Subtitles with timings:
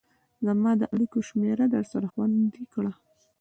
[0.45, 2.93] زما د اړيكو شمېره درسره خوندي کړئ